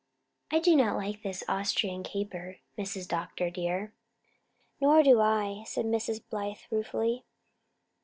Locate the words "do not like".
0.57-1.21